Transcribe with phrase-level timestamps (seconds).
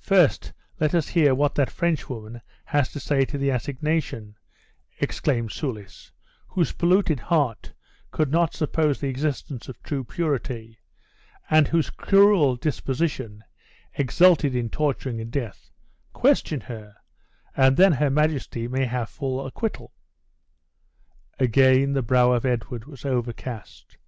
[0.00, 4.34] "First, let us hear what that French woman has to say to the assignation,"
[4.98, 6.10] exclaimed Soulis,
[6.48, 7.72] whose polluted heart
[8.10, 10.80] could not suppose the existence of true purity,
[11.48, 13.44] and whose cruel disposition
[13.94, 15.70] exulted in torturing and death;
[16.12, 16.96] "question her,
[17.56, 19.92] and then her majesty may have full acquittal."
[21.38, 23.98] Again the brow of Edward was overcast.